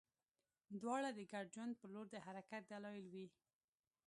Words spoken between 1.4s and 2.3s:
ژوند په لور د